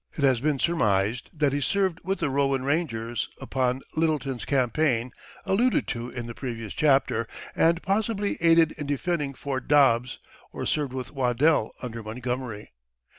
[0.17, 5.11] It has been surmised that he served with the Rowan rangers upon Lyttleton's campaign,
[5.45, 10.17] alluded to in the previous chapter, and possibly aided in defending Fort Dobbs,
[10.51, 12.71] or served with Waddell under Montgomery.